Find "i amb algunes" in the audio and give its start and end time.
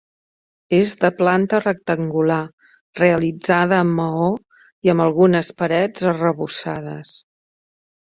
4.89-5.57